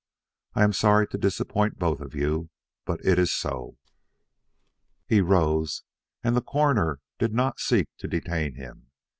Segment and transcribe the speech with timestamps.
[0.55, 2.49] I am sorry to disappoint both of you,
[2.85, 3.77] but it is so."
[5.07, 5.83] He rose,
[6.23, 8.87] and the Coroner did not seek to detain him.